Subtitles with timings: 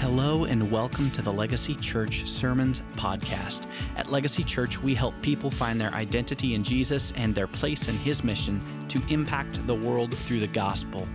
[0.00, 3.66] Hello and welcome to the Legacy Church Sermons Podcast.
[3.96, 7.94] At Legacy Church, we help people find their identity in Jesus and their place in
[7.96, 11.06] His mission to impact the world through the gospel.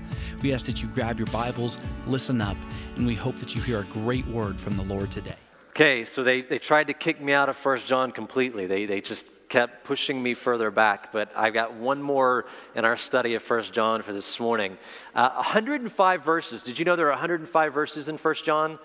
[0.44, 2.58] We ask that you grab your Bibles, listen up,
[2.96, 5.38] and we hope that you hear a great word from the Lord today.
[5.70, 8.68] Okay, so they, they tried to kick me out of First John completely.
[8.68, 9.26] They, they just
[9.56, 12.44] kept pushing me further back, but I've got one more
[12.76, 14.78] in our study of First John for this morning.
[15.16, 16.62] Uh, 105 verses.
[16.62, 18.78] Did you know there are 105 verses in First John?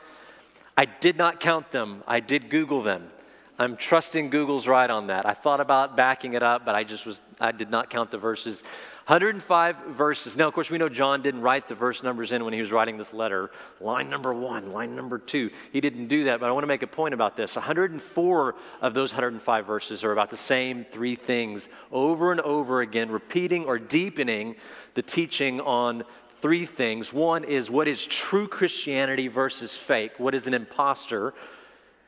[0.77, 2.05] I did not count them.
[2.07, 3.11] I did Google them.
[3.59, 5.27] I'm trusting Google's right on that.
[5.27, 8.19] I thought about backing it up, but I just was I did not count the
[8.19, 8.63] verses.
[9.11, 10.37] 105 verses.
[10.37, 12.71] Now, of course, we know John didn't write the verse numbers in when he was
[12.71, 13.51] writing this letter.
[13.81, 15.51] Line number one, line number two.
[15.73, 17.57] He didn't do that, but I want to make a point about this.
[17.57, 23.11] 104 of those 105 verses are about the same three things over and over again,
[23.11, 24.55] repeating or deepening
[24.95, 26.05] the teaching on
[26.41, 27.13] three things.
[27.13, 30.13] One is what is true Christianity versus fake?
[30.19, 31.35] What is an impostor?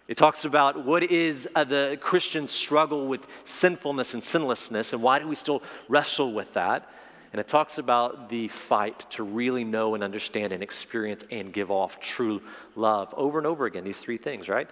[0.09, 5.19] It talks about what is uh, the Christian struggle with sinfulness and sinlessness, and why
[5.19, 6.89] do we still wrestle with that?
[7.33, 11.71] And it talks about the fight to really know and understand and experience and give
[11.71, 12.43] off true
[12.77, 14.69] love over and over again, these three things, right?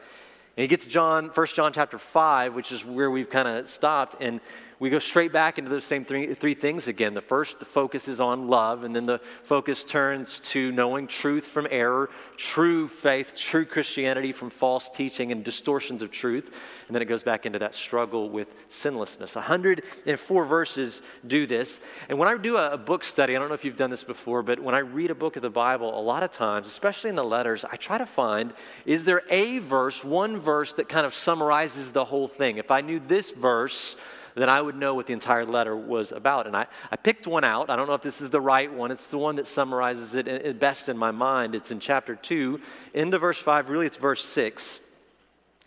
[0.56, 4.16] And you gets John, 1 John chapter 5, which is where we've kind of stopped,
[4.20, 4.40] and
[4.80, 7.12] we go straight back into those same three, three things again.
[7.12, 11.46] The first, the focus is on love, and then the focus turns to knowing truth
[11.46, 16.56] from error, true faith, true Christianity from false teaching and distortions of truth.
[16.88, 19.34] And then it goes back into that struggle with sinlessness.
[19.34, 21.78] 104 verses do this.
[22.08, 24.02] And when I do a, a book study, I don't know if you've done this
[24.02, 27.10] before, but when I read a book of the Bible, a lot of times, especially
[27.10, 28.54] in the letters, I try to find
[28.86, 32.56] is there a verse, one verse that kind of summarizes the whole thing?
[32.56, 33.96] If I knew this verse,
[34.34, 36.46] then I would know what the entire letter was about.
[36.46, 37.70] And I, I picked one out.
[37.70, 38.90] I don't know if this is the right one.
[38.90, 41.54] It's the one that summarizes it best in my mind.
[41.54, 42.60] It's in chapter 2,
[42.94, 43.68] into verse 5.
[43.68, 44.80] Really, it's verse 6.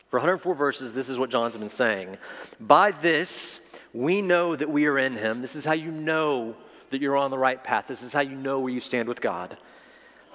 [0.10, 2.18] For 104 verses, this is what John's been saying.
[2.60, 3.60] By this,
[3.94, 5.42] we know that we are in him.
[5.42, 6.56] This is how you know
[6.92, 7.88] that you're on the right path.
[7.88, 9.58] This is how you know where you stand with God.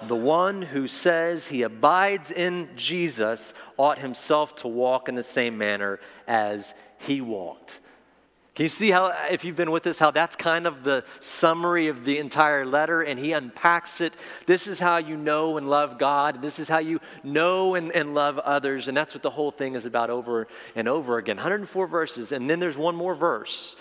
[0.03, 5.57] The one who says he abides in Jesus ought himself to walk in the same
[5.57, 7.79] manner as he walked.
[8.59, 11.87] Can you see how, if you've been with us, how that's kind of the summary
[11.87, 14.17] of the entire letter and he unpacks it?
[14.47, 16.41] This is how you know and love God.
[16.41, 18.89] This is how you know and, and love others.
[18.89, 21.37] And that's what the whole thing is about over and over again.
[21.37, 22.33] 104 verses.
[22.33, 23.77] And then there's one more verse.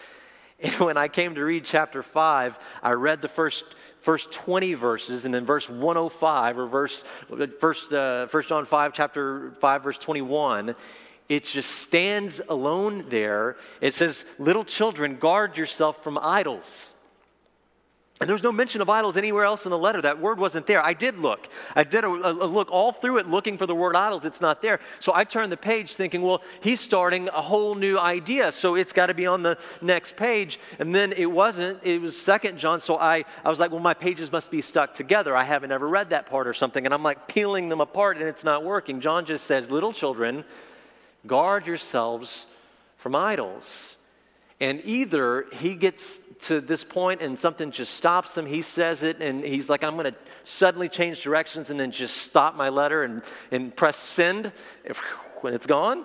[0.61, 3.65] And when I came to read chapter 5, I read the first
[4.01, 7.05] first 20 verses and then verse 105 or verse
[7.59, 10.77] first, uh, 1 john 5 chapter 5 verse 21
[11.29, 13.57] it just stands alone there.
[13.81, 16.93] It says, Little children, guard yourself from idols.
[18.21, 20.03] And there's no mention of idols anywhere else in the letter.
[20.03, 20.85] That word wasn't there.
[20.85, 21.49] I did look.
[21.77, 24.25] I did a, a, look all through it looking for the word idols.
[24.25, 24.81] It's not there.
[24.99, 28.51] So I turned the page thinking, well, he's starting a whole new idea.
[28.51, 30.59] So it's got to be on the next page.
[30.81, 31.79] And then it wasn't.
[31.85, 32.81] It was second John.
[32.81, 35.37] So I, I was like, well, my pages must be stuck together.
[35.37, 36.87] I haven't ever read that part or something.
[36.87, 39.01] And I'm like peeling them apart and it's not working.
[39.01, 40.45] John just says, little children,
[41.29, 42.47] guard yourselves
[42.97, 43.97] from idols.
[44.61, 49.21] And either he gets to this point and something just stops him, he says it,
[49.21, 53.05] and he's like, I'm going to suddenly change directions and then just stop my letter
[53.05, 53.23] and,
[53.53, 54.53] and press send
[55.41, 56.05] when it's gone.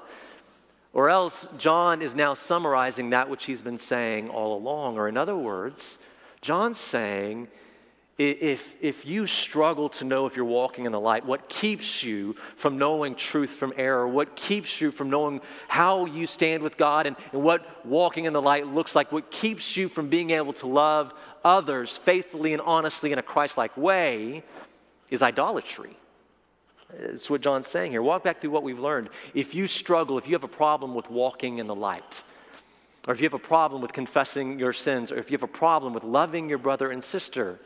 [0.94, 4.98] Or else, John is now summarizing that which he's been saying all along.
[5.00, 5.98] Or, in other words,
[6.42, 7.48] John's saying,
[8.18, 12.36] if, if you struggle to know if you're walking in the light, what keeps you
[12.56, 14.08] from knowing truth from error?
[14.08, 18.34] What keeps you from knowing how you stand with God and, and what walking in
[18.34, 19.12] the light looks like?
[19.12, 21.14] What keeps you from being able to love
[21.44, 24.44] others faithfully and honestly in a Christ like way
[25.10, 25.98] is idolatry.
[27.00, 28.02] That's what John's saying here.
[28.02, 29.10] Walk back through what we've learned.
[29.34, 32.24] If you struggle, if you have a problem with walking in the light,
[33.08, 35.48] or if you have a problem with confessing your sins, or if you have a
[35.48, 37.60] problem with loving your brother and sister,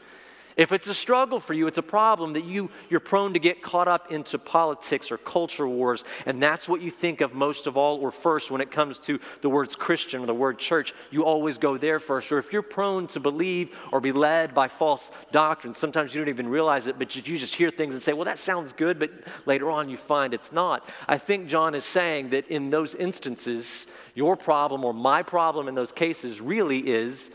[0.58, 3.62] if it's a struggle for you, it's a problem that you, you're prone to get
[3.62, 7.78] caught up into politics or culture wars, and that's what you think of most of
[7.78, 10.96] all or first when it comes to the words Christian or the word church.
[11.12, 12.32] You always go there first.
[12.32, 16.30] Or if you're prone to believe or be led by false doctrine, sometimes you don't
[16.30, 19.12] even realize it, but you just hear things and say, well, that sounds good, but
[19.46, 20.90] later on you find it's not.
[21.08, 23.86] I think John is saying that in those instances,
[24.16, 27.30] your problem or my problem in those cases really is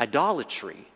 [0.00, 0.86] idolatry.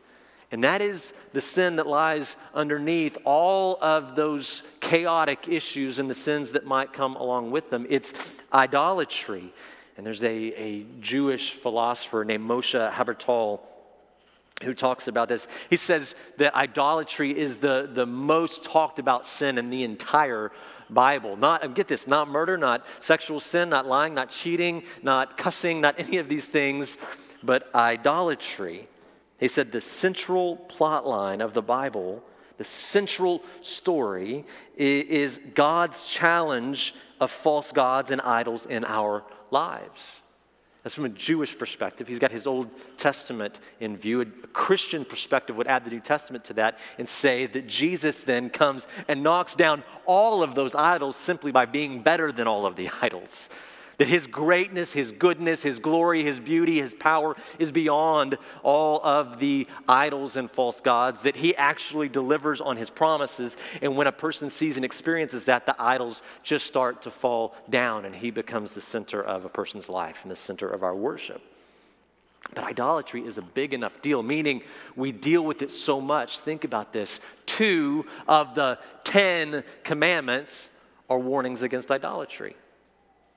[0.50, 6.14] And that is the sin that lies underneath all of those chaotic issues and the
[6.14, 7.86] sins that might come along with them.
[7.90, 8.14] It's
[8.52, 9.52] idolatry.
[9.96, 13.60] And there's a, a Jewish philosopher named Moshe Halbertal
[14.62, 15.46] who talks about this.
[15.70, 20.50] He says that idolatry is the, the most talked about sin in the entire
[20.90, 21.36] Bible.
[21.36, 25.94] Not, get this, not murder, not sexual sin, not lying, not cheating, not cussing, not
[25.98, 26.96] any of these things,
[27.42, 28.88] but idolatry.
[29.38, 32.22] He said the central plot line of the Bible,
[32.56, 34.44] the central story,
[34.76, 40.00] is God's challenge of false gods and idols in our lives.
[40.82, 42.08] That's from a Jewish perspective.
[42.08, 44.20] He's got his Old Testament in view.
[44.20, 48.48] A Christian perspective would add the New Testament to that and say that Jesus then
[48.48, 52.76] comes and knocks down all of those idols simply by being better than all of
[52.76, 53.50] the idols.
[53.98, 59.40] That his greatness, his goodness, his glory, his beauty, his power is beyond all of
[59.40, 63.56] the idols and false gods, that he actually delivers on his promises.
[63.82, 68.04] And when a person sees and experiences that, the idols just start to fall down
[68.04, 71.42] and he becomes the center of a person's life and the center of our worship.
[72.54, 74.62] But idolatry is a big enough deal, meaning
[74.94, 76.38] we deal with it so much.
[76.38, 77.18] Think about this.
[77.46, 80.70] Two of the Ten Commandments
[81.10, 82.54] are warnings against idolatry.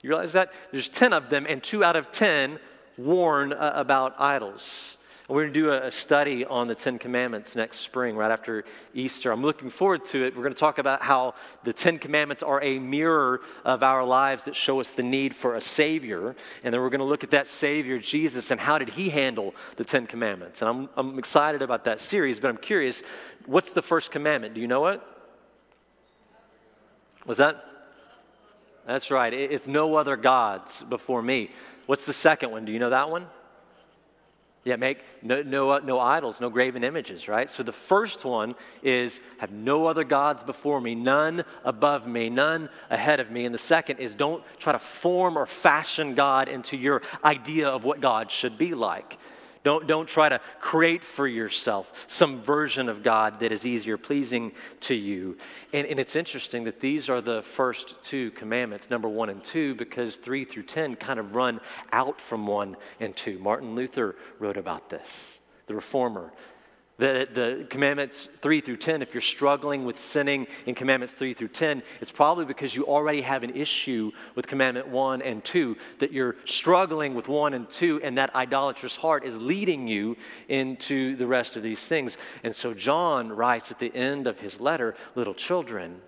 [0.01, 0.51] You realize that?
[0.71, 2.59] There's 10 of them, and two out of 10
[2.97, 4.97] warn uh, about idols.
[5.27, 8.31] And we're going to do a, a study on the Ten Commandments next spring, right
[8.31, 9.31] after Easter.
[9.31, 10.35] I'm looking forward to it.
[10.35, 14.43] We're going to talk about how the Ten Commandments are a mirror of our lives
[14.43, 16.35] that show us the need for a Savior.
[16.63, 19.55] And then we're going to look at that Savior, Jesus, and how did He handle
[19.77, 20.61] the Ten Commandments.
[20.61, 23.03] And I'm, I'm excited about that series, but I'm curious
[23.45, 24.53] what's the first commandment?
[24.53, 25.01] Do you know it?
[27.25, 27.65] Was that?
[28.85, 29.33] That's right.
[29.33, 31.51] It's no other gods before me.
[31.85, 32.65] What's the second one?
[32.65, 33.27] Do you know that one?
[34.63, 37.49] Yeah, make no, no, no idols, no graven images, right?
[37.49, 42.69] So the first one is have no other gods before me, none above me, none
[42.91, 43.45] ahead of me.
[43.45, 47.83] And the second is don't try to form or fashion God into your idea of
[47.83, 49.17] what God should be like.
[49.63, 54.53] Don't, don't try to create for yourself some version of God that is easier pleasing
[54.81, 55.37] to you.
[55.71, 59.75] And, and it's interesting that these are the first two commandments, number one and two,
[59.75, 61.61] because three through 10 kind of run
[61.91, 63.37] out from one and two.
[63.37, 65.37] Martin Luther wrote about this,
[65.67, 66.33] the reformer.
[67.01, 71.47] The, the commandments 3 through 10, if you're struggling with sinning in commandments 3 through
[71.47, 76.13] 10, it's probably because you already have an issue with commandment 1 and 2, that
[76.13, 80.15] you're struggling with 1 and 2, and that idolatrous heart is leading you
[80.47, 82.17] into the rest of these things.
[82.43, 86.01] And so John writes at the end of his letter, little children,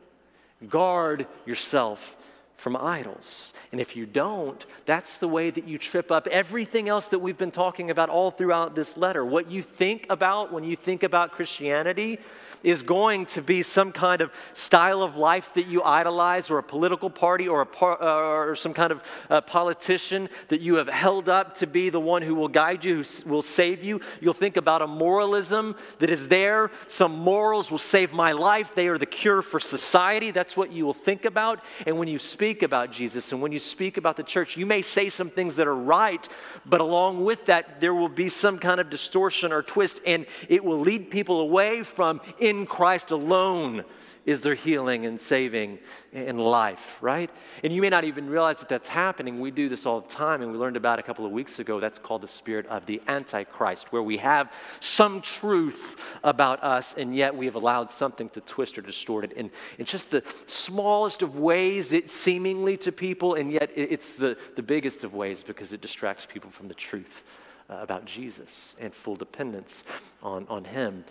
[0.70, 2.18] guard yourself
[2.64, 3.52] from idols.
[3.74, 7.38] And if you don't, that's the way that you trip up everything else that we've
[7.38, 9.26] been talking about all throughout this letter.
[9.26, 12.20] What you think about when you think about Christianity
[12.64, 16.64] is going to be some kind of style of life that you idolize, or a
[16.64, 20.88] political party, or, a par- uh, or some kind of uh, politician that you have
[20.88, 24.00] held up to be the one who will guide you, who will save you.
[24.22, 26.72] You'll think about a moralism that is there.
[26.88, 30.32] Some morals will save my life, they are the cure for society.
[30.32, 31.64] That's what you will think about.
[31.86, 34.82] And when you speak about Jesus and when you speak about the church, you may
[34.82, 36.28] say some things that are right,
[36.66, 40.64] but along with that, there will be some kind of distortion or twist, and it
[40.64, 43.86] will lead people away from in in Christ alone
[44.26, 45.80] is there healing and saving
[46.14, 47.30] in life, right?
[47.62, 49.42] And you may not even realize that that's happening.
[49.42, 51.82] We do this all the time, and we learned about a couple of weeks ago.
[51.82, 57.14] That's called the spirit of the Antichrist, where we have some truth about us, and
[57.14, 61.22] yet we have allowed something to twist or distort it in, in just the smallest
[61.22, 65.74] of ways, it seemingly to people, and yet it's the, the biggest of ways because
[65.74, 67.24] it distracts people from the truth
[67.70, 69.84] uh, about Jesus and full dependence
[70.22, 71.04] on, on Him.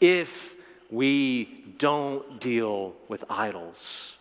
[0.00, 0.56] If
[0.90, 4.16] we don't deal with idols,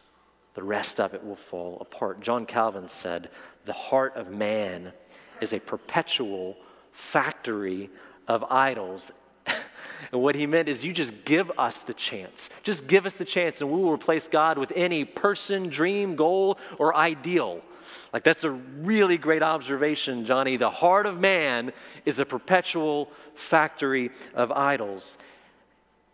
[0.53, 2.19] the rest of it will fall apart.
[2.19, 3.29] John Calvin said,
[3.65, 4.91] The heart of man
[5.39, 6.57] is a perpetual
[6.91, 7.89] factory
[8.27, 9.11] of idols.
[10.11, 12.49] and what he meant is, you just give us the chance.
[12.63, 16.57] Just give us the chance, and we will replace God with any person, dream, goal,
[16.77, 17.61] or ideal.
[18.11, 20.57] Like, that's a really great observation, Johnny.
[20.57, 21.71] The heart of man
[22.05, 25.17] is a perpetual factory of idols.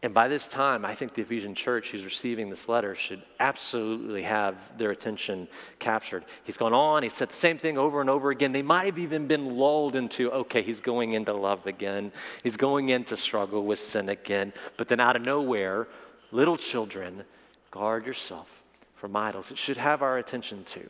[0.03, 4.23] And by this time, I think the Ephesian church who's receiving this letter should absolutely
[4.23, 5.47] have their attention
[5.79, 6.25] captured.
[6.43, 8.51] He's gone on, he said the same thing over and over again.
[8.51, 12.11] They might have even been lulled into, okay, he's going into love again.
[12.43, 14.51] He's going into struggle with sin again.
[14.75, 15.87] But then out of nowhere,
[16.31, 17.23] little children,
[17.71, 18.49] guard yourself
[18.95, 19.51] from idols.
[19.51, 20.89] It should have our attention too.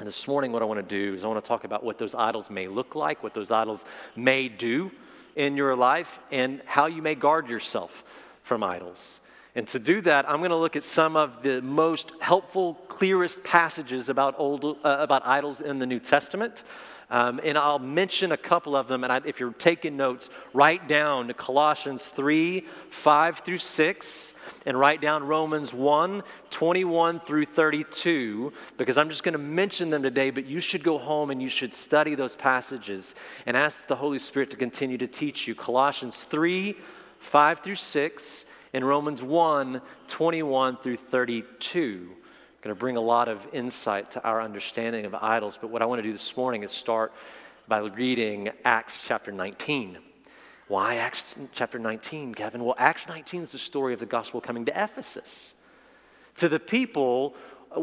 [0.00, 1.96] And this morning, what I want to do is I want to talk about what
[1.96, 3.84] those idols may look like, what those idols
[4.16, 4.90] may do
[5.36, 8.04] in your life and how you may guard yourself
[8.42, 9.20] from idols.
[9.54, 13.42] And to do that, I'm going to look at some of the most helpful, clearest
[13.42, 16.62] passages about, old, uh, about idols in the New Testament.
[17.10, 19.02] Um, and I'll mention a couple of them.
[19.02, 24.34] And I, if you're taking notes, write down Colossians 3 5 through 6,
[24.66, 30.02] and write down Romans 1 21 through 32, because I'm just going to mention them
[30.02, 33.14] today, but you should go home and you should study those passages
[33.46, 35.54] and ask the Holy Spirit to continue to teach you.
[35.54, 36.76] Colossians 3
[37.18, 42.16] 5 through 6, and Romans 1 21 through 32
[42.62, 45.58] going to bring a lot of insight to our understanding of idols.
[45.58, 47.12] But what I want to do this morning is start
[47.66, 49.96] by reading Acts chapter 19.
[50.68, 52.62] Why Acts chapter 19, Kevin?
[52.62, 55.54] Well, Acts 19 is the story of the gospel coming to Ephesus,
[56.36, 57.34] to the people
[57.74, 57.80] uh,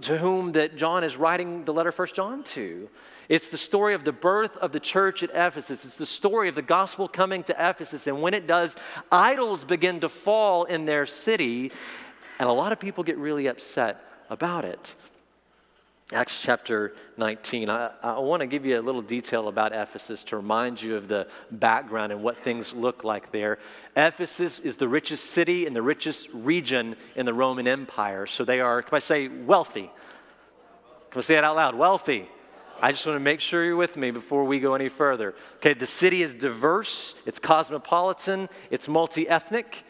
[0.00, 2.88] to whom that John is writing the letter First John to.
[3.28, 5.84] It's the story of the birth of the church at Ephesus.
[5.84, 8.06] It's the story of the gospel coming to Ephesus.
[8.06, 8.74] And when it does,
[9.12, 11.72] idols begin to fall in their city,
[12.38, 14.94] and a lot of people get really upset about it.
[16.12, 17.70] Acts chapter 19.
[17.70, 21.08] I, I want to give you a little detail about Ephesus to remind you of
[21.08, 23.58] the background and what things look like there.
[23.96, 28.26] Ephesus is the richest city and the richest region in the Roman Empire.
[28.26, 29.90] So they are, can I say, wealthy?
[31.10, 31.74] Can I say it out loud?
[31.74, 32.28] Wealthy.
[32.82, 35.34] I just want to make sure you're with me before we go any further.
[35.56, 39.84] Okay, the city is diverse, it's cosmopolitan, it's multi ethnic.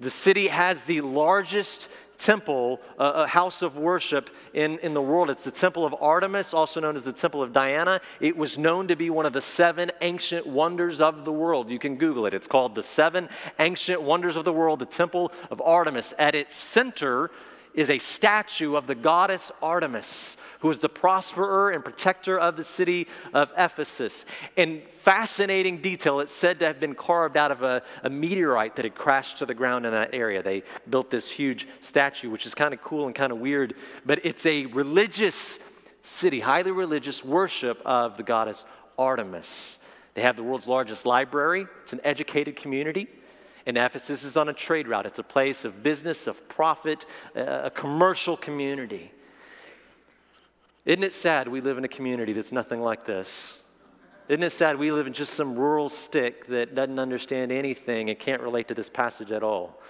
[0.00, 1.88] The city has the largest
[2.20, 5.30] temple, a house of worship in, in the world.
[5.30, 8.00] It's the temple of Artemis, also known as the temple of Diana.
[8.20, 11.70] It was known to be one of the seven ancient wonders of the world.
[11.70, 12.34] You can Google it.
[12.34, 16.14] It's called the seven ancient wonders of the world, the temple of Artemis.
[16.18, 17.30] At its center
[17.74, 22.64] is a statue of the goddess Artemis who was the prosperer and protector of the
[22.64, 24.24] city of Ephesus.
[24.56, 28.84] In fascinating detail, it's said to have been carved out of a, a meteorite that
[28.84, 30.42] had crashed to the ground in that area.
[30.42, 33.74] They built this huge statue, which is kind of cool and kind of weird,
[34.06, 35.58] but it's a religious
[36.02, 38.64] city, highly religious worship of the goddess
[38.98, 39.78] Artemis.
[40.14, 43.08] They have the world's largest library, it's an educated community.
[43.66, 45.04] And Ephesus is on a trade route.
[45.04, 47.04] It's a place of business, of profit,
[47.36, 49.12] uh, a commercial community.
[50.84, 53.54] Isn't it sad we live in a community that's nothing like this?
[54.28, 58.18] Isn't it sad we live in just some rural stick that doesn't understand anything and
[58.18, 59.80] can't relate to this passage at all?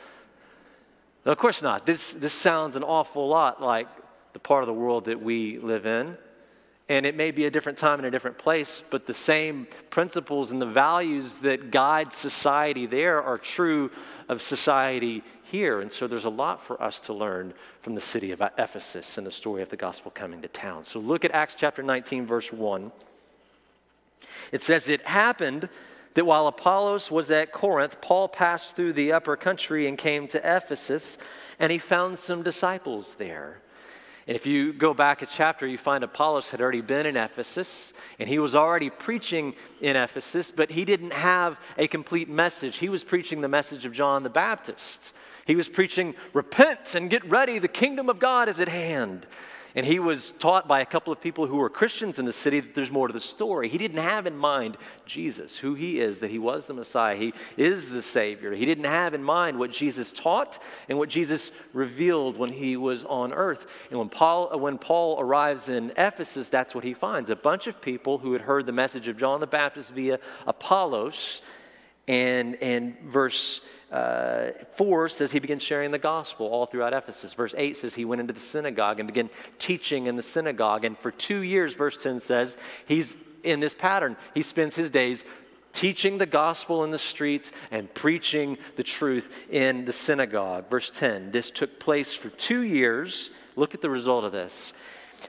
[1.26, 1.85] of course not.
[1.85, 3.87] This, this sounds an awful lot like
[4.32, 6.16] the part of the world that we live in.
[6.90, 10.50] And it may be a different time and a different place, but the same principles
[10.50, 13.92] and the values that guide society there are true
[14.28, 15.82] of society here.
[15.82, 19.25] And so there's a lot for us to learn from the city of Ephesus and
[19.25, 20.85] the story of the gospel coming to town.
[20.85, 22.90] So look at Acts chapter 19, verse 1.
[24.50, 25.68] It says, It happened
[26.14, 30.38] that while Apollos was at Corinth, Paul passed through the upper country and came to
[30.38, 31.18] Ephesus,
[31.61, 33.62] and he found some disciples there.
[34.31, 37.93] And if you go back a chapter, you find Apollos had already been in Ephesus,
[38.17, 42.79] and he was already preaching in Ephesus, but he didn't have a complete message.
[42.79, 45.13] He was preaching the message of John the Baptist.
[45.47, 49.27] He was preaching, Repent and get ready, the kingdom of God is at hand.
[49.75, 52.61] And he was taught by a couple of people who were Christians in the city
[52.61, 53.69] that there's more to the story.
[53.69, 57.33] He didn't have in mind Jesus, who he is, that he was the Messiah, he
[57.57, 58.53] is the Savior.
[58.53, 63.05] He didn't have in mind what Jesus taught and what Jesus revealed when he was
[63.05, 63.67] on earth.
[63.91, 67.67] And when Paul, uh, when Paul arrives in Ephesus, that's what he finds a bunch
[67.67, 71.43] of people who had heard the message of John the Baptist via Apollos.
[72.09, 77.32] And, and verse uh, 4 says he began sharing the gospel all throughout Ephesus.
[77.32, 79.28] Verse 8 says he went into the synagogue and began
[79.59, 80.85] teaching in the synagogue.
[80.85, 82.56] And for two years, verse 10 says,
[82.87, 84.16] he's in this pattern.
[84.35, 85.25] He spends his days
[85.73, 90.68] teaching the gospel in the streets and preaching the truth in the synagogue.
[90.70, 93.30] Verse 10 this took place for two years.
[93.56, 94.73] Look at the result of this.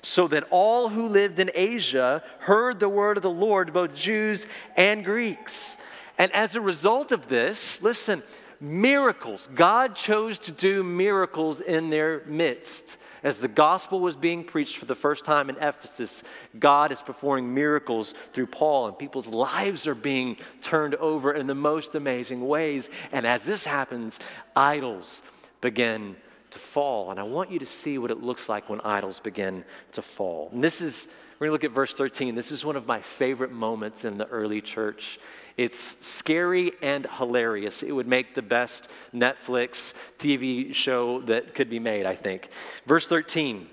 [0.03, 4.45] So that all who lived in Asia heard the word of the Lord, both Jews
[4.77, 5.77] and Greeks.
[6.17, 8.23] And as a result of this, listen,
[8.61, 9.49] miracles.
[9.53, 12.97] God chose to do miracles in their midst.
[13.23, 16.23] As the gospel was being preached for the first time in Ephesus,
[16.57, 21.55] God is performing miracles through Paul, and people's lives are being turned over in the
[21.55, 22.89] most amazing ways.
[23.11, 24.19] And as this happens,
[24.55, 25.21] idols
[25.59, 26.15] begin
[26.49, 27.11] to fall.
[27.11, 30.49] And I want you to see what it looks like when idols begin to fall.
[30.51, 31.07] And this is,
[31.39, 32.33] we're going to look at verse 13.
[32.33, 35.19] This is one of my favorite moments in the early church.
[35.58, 37.84] It's scary and hilarious.
[37.84, 42.50] It would make the best Netflix TV show that could be made, I think.
[42.86, 43.67] Verse 13,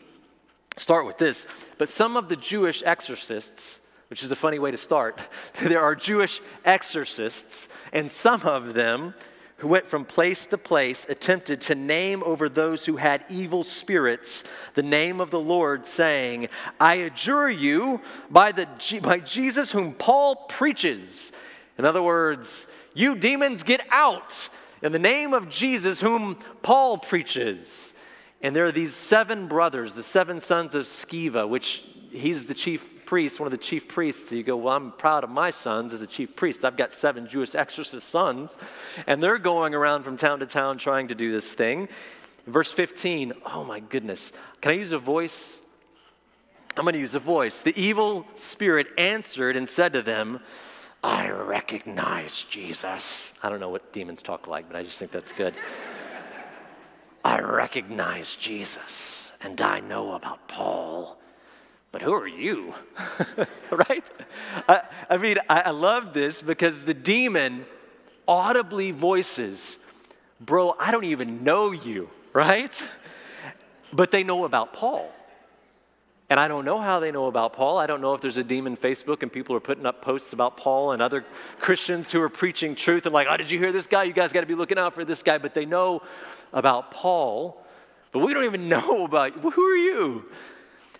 [0.77, 1.47] start with this.
[1.79, 5.21] But some of the Jewish exorcists, which is a funny way to start,
[5.63, 9.15] there are Jewish exorcists, and some of them
[9.59, 14.45] who went from place to place, attempted to name over those who had evil spirits
[14.75, 18.69] the name of the Lord, saying, I adjure you by, the,
[19.03, 21.33] by Jesus whom Paul preaches.
[21.79, 24.49] In other words, you demons get out
[24.83, 27.95] in the name of Jesus whom Paul preaches.
[28.43, 33.07] And there are these seven brothers, the seven sons of Sceva, which he's the chief
[33.07, 34.29] priest, one of the chief priests.
[34.29, 36.65] So you go, Well, I'm proud of my sons as a chief priest.
[36.65, 38.57] I've got seven Jewish exorcist sons,
[39.07, 41.89] and they're going around from town to town trying to do this thing.
[42.47, 44.33] Verse 15, oh my goodness.
[44.61, 45.59] Can I use a voice?
[46.77, 47.61] I'm going to use a voice.
[47.61, 50.41] The evil spirit answered and said to them,
[51.03, 53.33] I recognize Jesus.
[53.43, 55.55] I don't know what demons talk like, but I just think that's good.
[57.25, 61.19] I recognize Jesus, and I know about Paul
[61.91, 62.75] but who are you?
[63.71, 64.05] right?
[64.69, 67.65] I, I mean, I, I love this because the demon
[68.27, 69.79] audibly voices,
[70.41, 72.81] Bro, I don't even know you, right?
[73.93, 75.11] But they know about Paul.
[76.31, 77.79] And I don't know how they know about Paul.
[77.79, 80.59] I don't know if there's a demon Facebook and people are putting up posts about
[80.59, 81.25] Paul and other
[81.59, 84.03] Christians who are preaching truth and like, oh, did you hear this guy?
[84.03, 85.39] You guys got to be looking out for this guy.
[85.39, 86.03] But they know
[86.53, 87.65] about Paul.
[88.13, 90.31] But we don't even know about who are you?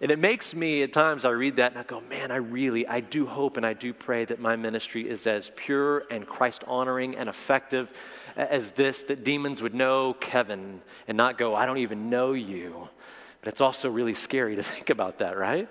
[0.01, 2.87] And it makes me, at times, I read that and I go, man, I really,
[2.87, 6.63] I do hope and I do pray that my ministry is as pure and Christ
[6.69, 7.91] honoring and effective
[8.37, 12.89] as this, that demons would know Kevin and not go, I don't even know you.
[13.49, 15.69] It's also really scary to think about that, right?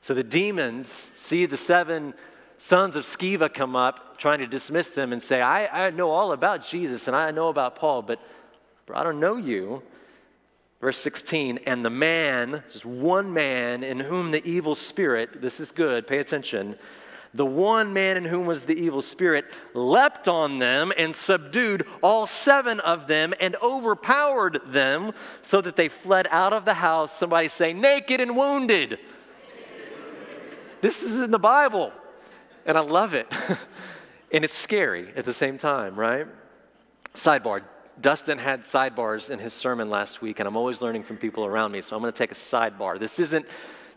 [0.00, 2.14] So the demons see the seven
[2.58, 6.32] sons of Sceva come up trying to dismiss them and say, I, I know all
[6.32, 8.20] about Jesus and I know about Paul, but
[8.92, 9.82] I don't know you.
[10.80, 15.70] Verse 16, and the man, just one man in whom the evil spirit, this is
[15.70, 16.76] good, pay attention,
[17.34, 22.26] the one man in whom was the evil spirit leapt on them and subdued all
[22.26, 25.12] seven of them and overpowered them
[25.42, 27.16] so that they fled out of the house.
[27.16, 28.98] Somebody say, naked and wounded.
[30.80, 31.92] this is in the Bible,
[32.64, 33.26] and I love it.
[34.32, 36.26] and it's scary at the same time, right?
[37.14, 37.62] Sidebar
[38.00, 41.72] Dustin had sidebars in his sermon last week, and I'm always learning from people around
[41.72, 42.98] me, so I'm going to take a sidebar.
[42.98, 43.46] This isn't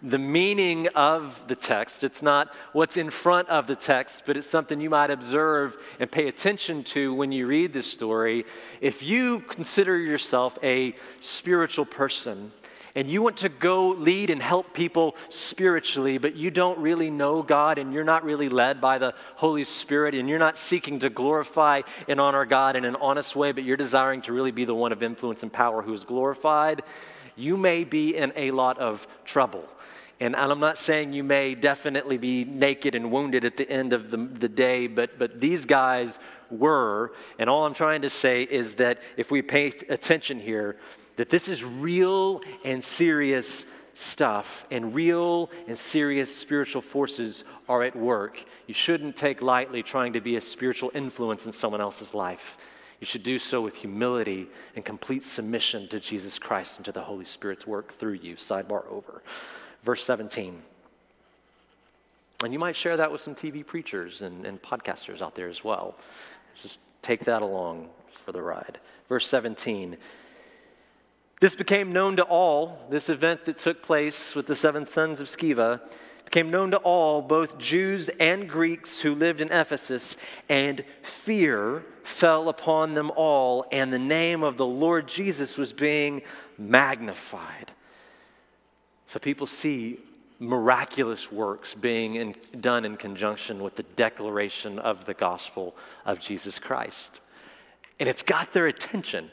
[0.01, 4.47] the meaning of the text, it's not what's in front of the text, but it's
[4.47, 8.45] something you might observe and pay attention to when you read this story.
[8.81, 12.51] If you consider yourself a spiritual person,
[12.97, 17.43] and you want to go lead and help people spiritually, but you don't really know
[17.43, 21.11] God and you're not really led by the Holy Spirit and you're not seeking to
[21.11, 24.73] glorify and honor God in an honest way, but you're desiring to really be the
[24.73, 26.81] one of influence and power who is glorified,
[27.35, 29.63] you may be in a lot of trouble.
[30.19, 34.09] And I'm not saying you may definitely be naked and wounded at the end of
[34.09, 36.17] the, the day, but, but these guys
[36.49, 37.13] were.
[37.37, 40.77] And all I'm trying to say is that if we pay attention here,
[41.17, 47.95] that this is real and serious stuff, and real and serious spiritual forces are at
[47.95, 48.43] work.
[48.67, 52.59] You shouldn't take lightly trying to be a spiritual influence in someone else's life.
[52.99, 57.01] You should do so with humility and complete submission to Jesus Christ and to the
[57.01, 58.35] Holy Spirit's work through you.
[58.35, 59.23] Sidebar over.
[59.83, 60.61] Verse 17.
[62.43, 65.63] And you might share that with some TV preachers and, and podcasters out there as
[65.63, 65.95] well.
[66.61, 67.89] Just take that along
[68.25, 68.79] for the ride.
[69.09, 69.97] Verse 17.
[71.39, 75.27] This became known to all, this event that took place with the seven sons of
[75.27, 75.81] Sceva
[76.27, 80.17] became known to all, both Jews and Greeks who lived in Ephesus,
[80.49, 86.21] and fear fell upon them all, and the name of the Lord Jesus was being
[86.57, 87.71] magnified.
[89.07, 89.99] So people see
[90.39, 96.59] miraculous works being in, done in conjunction with the declaration of the gospel of Jesus
[96.59, 97.21] Christ.
[97.99, 99.31] And it's got their attention.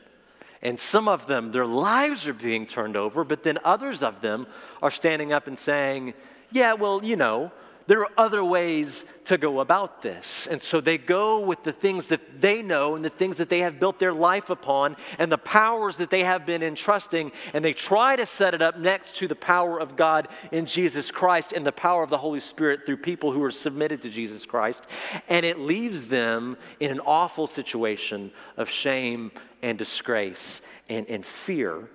[0.63, 4.47] And some of them, their lives are being turned over, but then others of them
[4.81, 6.15] are standing up and saying,
[6.51, 7.53] Yeah, well, you know,
[7.87, 10.47] there are other ways to go about this.
[10.51, 13.61] And so they go with the things that they know and the things that they
[13.61, 17.73] have built their life upon and the powers that they have been entrusting, and they
[17.73, 21.67] try to set it up next to the power of God in Jesus Christ and
[21.67, 24.87] the power of the Holy Spirit through people who are submitted to Jesus Christ.
[25.29, 31.89] And it leaves them in an awful situation of shame and disgrace and, and fear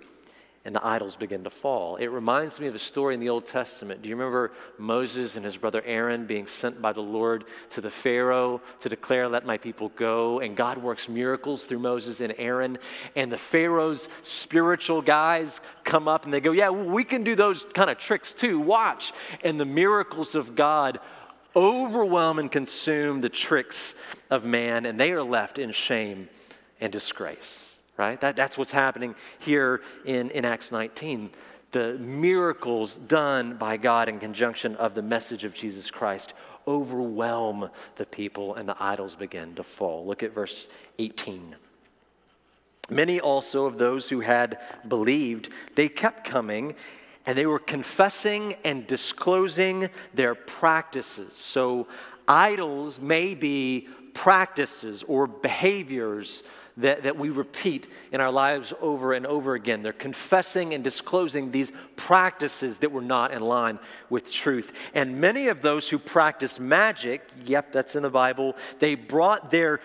[0.65, 1.95] and the idols begin to fall.
[1.95, 4.02] It reminds me of a story in the Old Testament.
[4.02, 7.89] Do you remember Moses and his brother Aaron being sent by the Lord to the
[7.89, 10.41] Pharaoh to declare, Let my people go?
[10.41, 12.78] And God works miracles through Moses and Aaron.
[13.15, 17.65] And the Pharaoh's spiritual guys come up and they go, Yeah, we can do those
[17.74, 18.60] kind of tricks too.
[18.60, 19.13] Watch.
[19.43, 21.00] And the miracles of God
[21.56, 23.95] overwhelm and consume the tricks
[24.30, 26.30] of man, and they are left in shame
[26.80, 27.68] and disgrace,
[27.99, 28.19] right?
[28.21, 31.29] That, that's what's happening here in, in Acts 19.
[31.71, 36.33] The miracles done by God in conjunction of the message of Jesus Christ
[36.65, 40.05] overwhelm the people, and the idols begin to fall.
[40.05, 41.55] Look at verse 18.
[42.89, 46.75] Many also of those who had believed, they kept coming
[47.25, 51.35] and they were confessing and disclosing their practices.
[51.35, 51.88] So,
[52.27, 56.43] idols may be practices or behaviors
[56.80, 59.84] that, that we repeat in our lives over and over again.
[59.84, 64.74] They're confessing and disclosing these practices that were not in line with truth.
[64.94, 69.80] And many of those who practice magic, yep, that's in the Bible, they brought their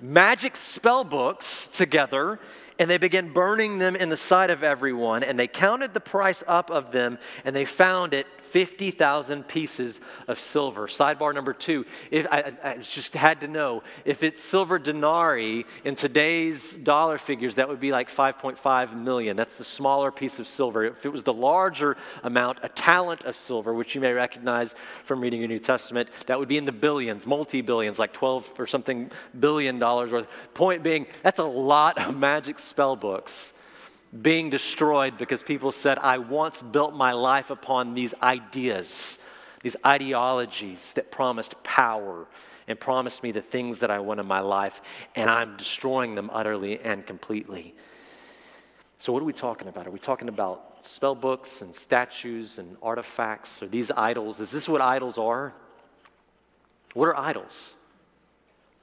[0.00, 2.40] magic spell books together
[2.80, 5.22] and they began burning them in the sight of everyone.
[5.22, 10.40] And they counted the price up of them, and they found it 50,000 pieces of
[10.40, 10.88] silver.
[10.88, 15.94] Sidebar number two, if, I, I, just had to know if it's silver denarii in
[15.94, 19.36] today's dollar figures, that would be like 5.5 million.
[19.36, 20.84] That's the smaller piece of silver.
[20.84, 25.20] If it was the larger amount, a talent of silver, which you may recognize from
[25.20, 28.66] reading your New Testament, that would be in the billions, multi billions, like 12 or
[28.66, 30.26] something billion dollars worth.
[30.54, 33.52] Point being, that's a lot of magic spell books
[34.22, 39.18] being destroyed because people said, I once built my life upon these ideas,
[39.62, 42.26] these ideologies that promised power
[42.66, 44.80] and promised me the things that I want in my life,
[45.16, 47.74] and I'm destroying them utterly and completely.
[48.98, 49.86] So, what are we talking about?
[49.86, 53.62] Are we talking about spell books and statues and artifacts?
[53.62, 54.40] Are these idols?
[54.40, 55.54] Is this what idols are?
[56.94, 57.72] What are idols?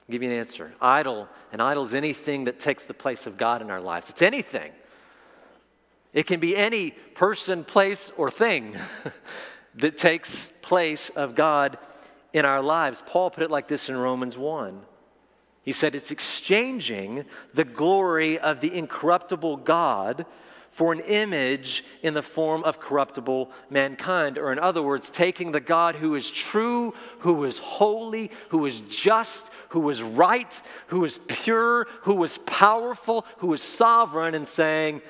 [0.02, 0.72] I'll give you an answer.
[0.80, 4.10] Idol, an idol is anything that takes the place of God in our lives.
[4.10, 4.72] It's anything.
[6.12, 8.76] It can be any person, place, or thing
[9.76, 11.78] that takes place of God
[12.32, 13.02] in our lives.
[13.06, 14.80] Paul put it like this in Romans 1.
[15.62, 20.24] He said it's exchanging the glory of the incorruptible God
[20.70, 24.38] for an image in the form of corruptible mankind.
[24.38, 28.80] Or, in other words, taking the God who is true, who is holy, who is
[28.88, 35.02] just, who is right, who is pure, who is powerful, who is sovereign, and saying,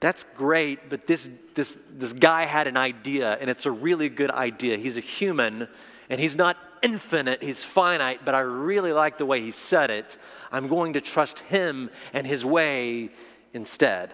[0.00, 4.30] that's great, but this, this, this guy had an idea, and it's a really good
[4.30, 4.76] idea.
[4.76, 5.68] He's a human,
[6.10, 10.16] and he's not infinite, he's finite, but I really like the way he said it.
[10.52, 13.10] I'm going to trust him and his way
[13.54, 14.12] instead,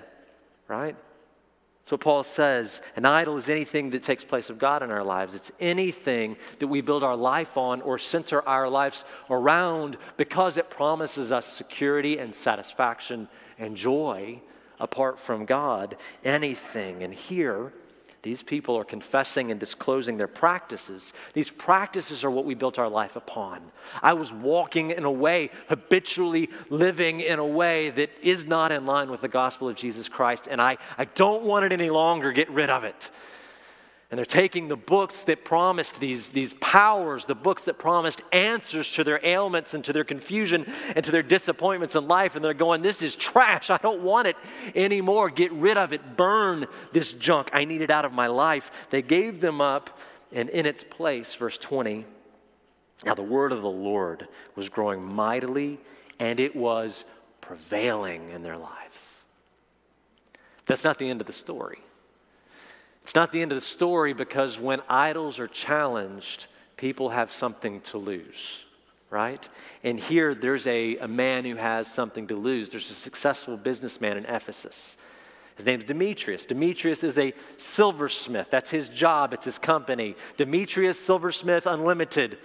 [0.68, 0.96] right?
[1.84, 5.34] So Paul says an idol is anything that takes place of God in our lives.
[5.34, 10.70] It's anything that we build our life on or center our lives around because it
[10.70, 14.40] promises us security and satisfaction and joy
[14.82, 17.02] apart from God anything.
[17.02, 17.72] And here,
[18.22, 21.12] these people are confessing and disclosing their practices.
[21.32, 23.60] These practices are what we built our life upon.
[24.00, 28.86] I was walking in a way, habitually living in a way that is not in
[28.86, 32.30] line with the gospel of Jesus Christ, and I, I don't want it any longer.
[32.30, 33.10] Get rid of it.
[34.12, 38.92] And they're taking the books that promised these, these powers, the books that promised answers
[38.92, 42.52] to their ailments and to their confusion and to their disappointments in life, and they're
[42.52, 43.70] going, This is trash.
[43.70, 44.36] I don't want it
[44.74, 45.30] anymore.
[45.30, 46.18] Get rid of it.
[46.18, 47.48] Burn this junk.
[47.54, 48.70] I need it out of my life.
[48.90, 49.98] They gave them up,
[50.30, 52.04] and in its place, verse 20,
[53.06, 55.80] now the word of the Lord was growing mightily,
[56.18, 57.06] and it was
[57.40, 59.22] prevailing in their lives.
[60.66, 61.78] That's not the end of the story.
[63.02, 67.80] It's not the end of the story because when idols are challenged, people have something
[67.82, 68.60] to lose,
[69.10, 69.46] right?
[69.82, 72.70] And here there's a, a man who has something to lose.
[72.70, 74.96] There's a successful businessman in Ephesus.
[75.56, 76.46] His name's Demetrius.
[76.46, 78.50] Demetrius is a silversmith.
[78.50, 80.16] That's his job, it's his company.
[80.36, 82.38] Demetrius Silversmith Unlimited,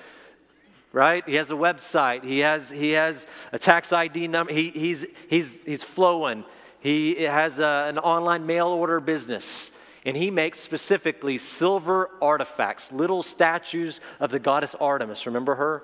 [0.91, 1.23] right?
[1.25, 5.61] He has a website, he has, he has a tax ID number, he, he's, he's,
[5.63, 6.43] he's flowing.
[6.79, 9.71] He has a, an online mail order business
[10.07, 15.25] and he makes specifically silver artifacts, little statues of the goddess Artemis.
[15.25, 15.83] Remember her?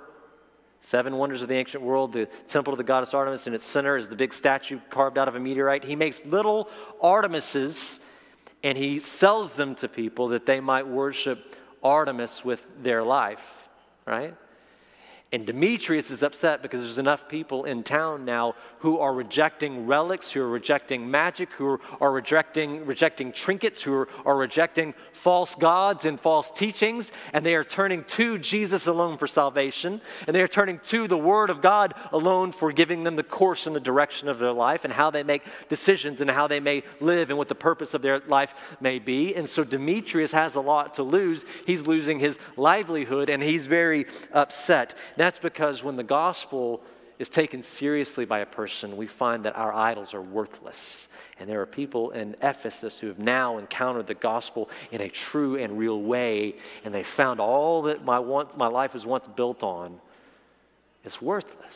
[0.80, 3.98] Seven wonders of the ancient world, the temple of the goddess Artemis, in its center
[3.98, 5.84] is the big statue carved out of a meteorite.
[5.84, 6.70] He makes little
[7.04, 8.00] Artemises
[8.64, 13.68] and he sells them to people that they might worship Artemis with their life,
[14.06, 14.38] right?
[15.34, 20.32] And Demetrius is upset because there's enough people in town now who are rejecting relics,
[20.32, 26.06] who are rejecting magic, who are rejecting, rejecting trinkets, who are, are rejecting false gods
[26.06, 30.48] and false teachings, and they are turning to Jesus alone for salvation, and they are
[30.48, 34.30] turning to the Word of God alone for giving them the course and the direction
[34.30, 37.48] of their life and how they make decisions and how they may live and what
[37.48, 39.34] the purpose of their life may be.
[39.34, 41.44] And so Demetrius has a lot to lose.
[41.66, 44.94] He's losing his livelihood, and he's very upset.
[45.24, 46.82] That's because when the gospel
[47.18, 51.08] is taken seriously by a person, we find that our idols are worthless.
[51.40, 55.56] And there are people in Ephesus who have now encountered the gospel in a true
[55.56, 58.20] and real way, and they found all that my,
[58.58, 59.98] my life was once built on
[61.06, 61.74] is worthless.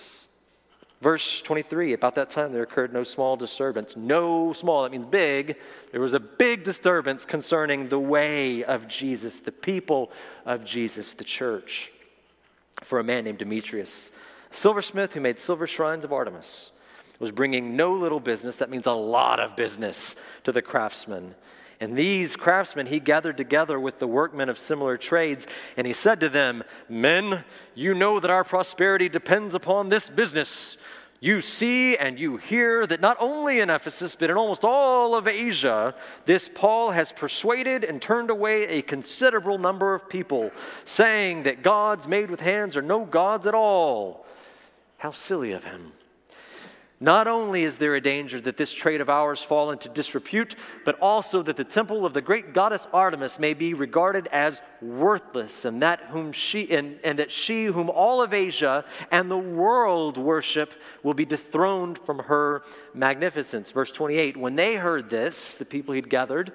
[0.99, 3.95] Verse 23 About that time there occurred no small disturbance.
[3.95, 5.55] No small, that means big.
[5.93, 10.11] There was a big disturbance concerning the way of Jesus, the people
[10.45, 11.93] of Jesus, the church
[12.83, 14.11] for a man named Demetrius.
[14.51, 16.71] A silversmith who made silver shrines of Artemis
[17.19, 21.35] was bringing no little business, that means a lot of business, to the craftsmen.
[21.79, 26.19] And these craftsmen he gathered together with the workmen of similar trades, and he said
[26.21, 27.43] to them, Men,
[27.75, 30.77] you know that our prosperity depends upon this business.
[31.19, 35.27] You see and you hear that not only in Ephesus, but in almost all of
[35.27, 40.51] Asia, this Paul has persuaded and turned away a considerable number of people,
[40.85, 44.25] saying that gods made with hands are no gods at all.
[44.97, 45.91] How silly of him.
[46.99, 50.97] Not only is there a danger that this trade of ours fall into disrepute, but
[50.99, 55.83] also that the temple of the great goddess Artemis may be regarded as worthless, and
[55.83, 60.73] that whom she and, and that she whom all of Asia and the world worship
[61.03, 62.63] will be dethroned from her
[62.95, 63.69] magnificence.
[63.69, 64.35] Verse 28.
[64.35, 66.51] When they heard this, the people he'd gathered,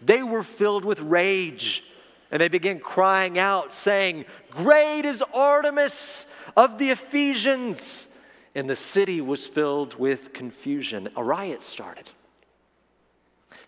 [0.00, 1.84] they were filled with rage,
[2.30, 6.24] and they began crying out, saying, Great is Artemis
[6.56, 8.08] of the Ephesians
[8.54, 11.08] and the city was filled with confusion.
[11.16, 12.10] A riot started.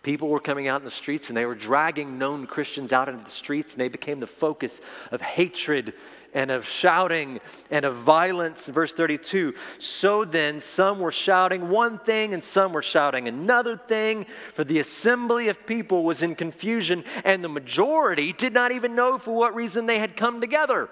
[0.03, 3.23] People were coming out in the streets and they were dragging known Christians out into
[3.23, 5.93] the streets, and they became the focus of hatred
[6.33, 7.39] and of shouting
[7.71, 8.67] and of violence.
[8.67, 14.27] Verse 32 So then, some were shouting one thing and some were shouting another thing,
[14.53, 19.17] for the assembly of people was in confusion, and the majority did not even know
[19.17, 20.89] for what reason they had come together.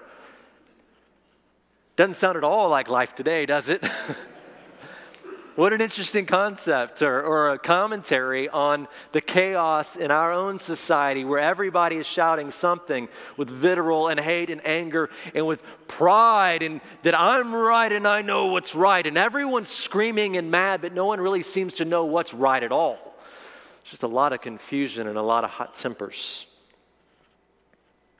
[1.96, 3.84] Doesn't sound at all like life today, does it?
[5.54, 11.24] what an interesting concept or, or, a commentary on the chaos in our own society
[11.24, 16.80] where everybody is shouting something with vitriol and hate and anger and with pride and
[17.04, 19.06] that I'm right and I know what's right.
[19.06, 22.72] And everyone's screaming and mad, but no one really seems to know what's right at
[22.72, 23.14] all.
[23.84, 26.46] Just a lot of confusion and a lot of hot tempers.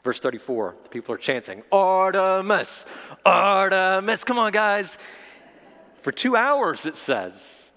[0.05, 2.85] Verse 34, the people are chanting, Artemis,
[3.25, 4.23] Artemis.
[4.23, 4.99] Come on, guys.
[6.03, 7.71] For two hours, it says.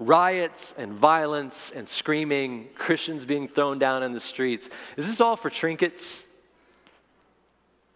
[0.00, 4.68] Riots and violence and screaming, Christians being thrown down in the streets.
[4.96, 6.24] Is this all for trinkets?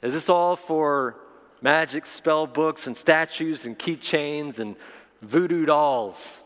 [0.01, 1.17] Is this all for
[1.61, 4.77] magic spell books and statues and keychains and
[5.21, 6.43] voodoo dolls?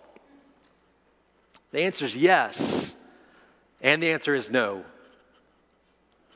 [1.73, 2.95] The answer is yes,
[3.83, 4.85] and the answer is no.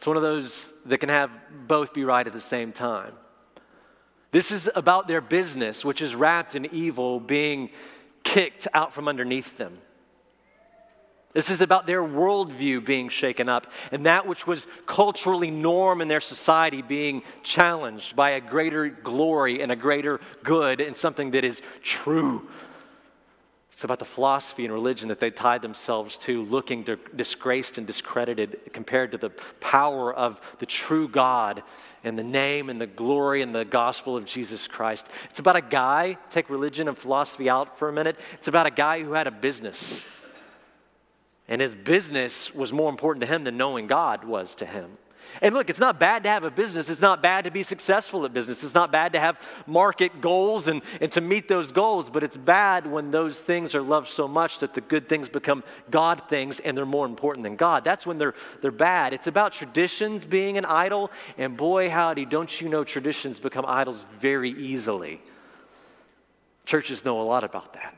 [0.04, 1.30] It's one of those that can have
[1.66, 3.14] both be right at the same time.
[4.32, 7.70] This is about their business, which is wrapped in evil, being
[8.22, 9.78] kicked out from underneath them.
[11.32, 16.08] This is about their worldview being shaken up and that which was culturally norm in
[16.08, 21.44] their society being challenged by a greater glory and a greater good and something that
[21.44, 22.46] is true
[23.74, 28.60] it's about the philosophy and religion that they tied themselves to, looking disgraced and discredited
[28.72, 31.64] compared to the power of the true God
[32.04, 35.08] and the name and the glory and the gospel of Jesus Christ.
[35.28, 38.16] It's about a guy, take religion and philosophy out for a minute.
[38.34, 40.06] It's about a guy who had a business.
[41.48, 44.98] And his business was more important to him than knowing God was to him.
[45.42, 46.88] And look, it's not bad to have a business.
[46.88, 48.62] It's not bad to be successful at business.
[48.62, 52.36] It's not bad to have market goals and, and to meet those goals, but it's
[52.36, 56.60] bad when those things are loved so much that the good things become God things
[56.60, 57.84] and they're more important than God.
[57.84, 59.12] That's when they're, they're bad.
[59.12, 64.04] It's about traditions being an idol, and boy, howdy, don't you know traditions become idols
[64.18, 65.20] very easily.
[66.66, 67.96] Churches know a lot about that.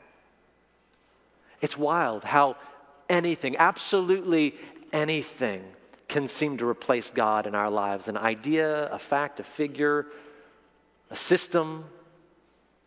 [1.61, 2.57] It's wild how
[3.09, 4.55] anything, absolutely
[4.91, 5.63] anything,
[6.07, 10.07] can seem to replace God in our lives an idea, a fact, a figure,
[11.09, 11.85] a system.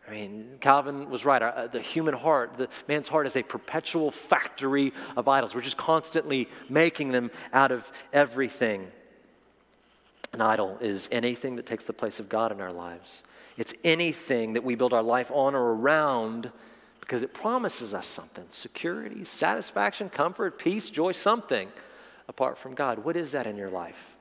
[0.07, 1.41] I mean, Calvin was right.
[1.41, 5.53] Uh, the human heart, the man's heart is a perpetual factory of idols.
[5.53, 8.91] We're just constantly making them out of everything.
[10.33, 13.21] An idol is anything that takes the place of God in our lives.
[13.57, 16.51] It's anything that we build our life on or around
[17.01, 21.67] because it promises us something security, satisfaction, comfort, peace, joy, something
[22.31, 22.99] apart from God.
[22.99, 24.15] What is that in your life?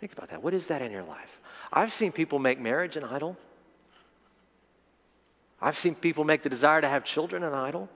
[0.00, 0.42] Think about that.
[0.42, 1.38] What is that in your life?
[1.70, 3.36] I've seen people make marriage an idol.
[5.60, 7.90] I've seen people make the desire to have children an idol.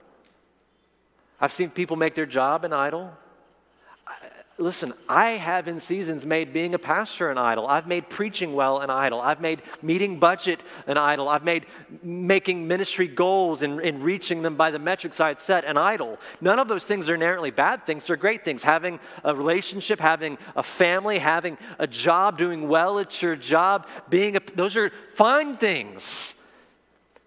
[1.39, 3.13] I've seen people make their job an idol.
[4.61, 7.67] Listen, I have in seasons made being a pastor an idol.
[7.67, 9.19] I've made preaching well an idol.
[9.19, 11.27] I've made meeting budget an idol.
[11.27, 11.65] I've made
[12.03, 16.19] making ministry goals and, and reaching them by the metrics I had set an idol.
[16.41, 18.05] None of those things are inherently bad things.
[18.05, 18.61] They're great things.
[18.61, 24.37] Having a relationship, having a family, having a job, doing well at your job, being
[24.37, 26.35] a, those are fine things.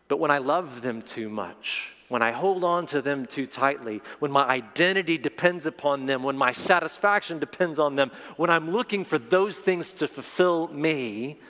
[0.07, 4.00] But when I love them too much, when I hold on to them too tightly,
[4.20, 9.05] when my identity depends upon them, when my satisfaction depends on them, when I'm looking
[9.05, 11.40] for those things to fulfill me,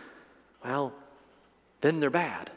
[0.65, 0.95] well,
[1.83, 2.49] then they're bad.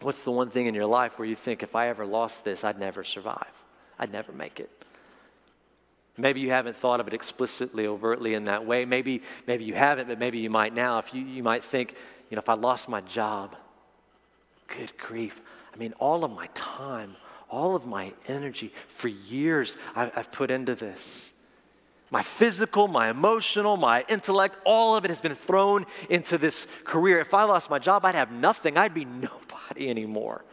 [0.00, 2.64] What's the one thing in your life where you think, if I ever lost this,
[2.64, 3.54] I'd never survive?
[3.96, 4.84] I'd never make it.
[6.16, 8.84] Maybe you haven't thought of it explicitly, overtly in that way.
[8.84, 10.98] Maybe, maybe you haven't, but maybe you might now.
[10.98, 11.94] If you, you might think,
[12.30, 13.54] you know, if I lost my job,
[14.66, 15.40] good grief,
[15.76, 17.16] I mean, all of my time,
[17.50, 21.32] all of my energy for years I've, put into this.
[22.10, 27.18] My physical, my emotional, my intellect, all of it has been thrown into this career.
[27.20, 28.78] If I lost my job, I'd have nothing.
[28.78, 30.44] I'd be nobody anymore.